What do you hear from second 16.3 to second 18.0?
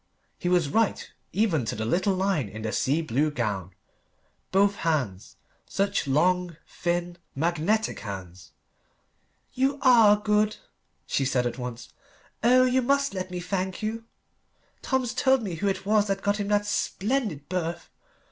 him that splendid berth.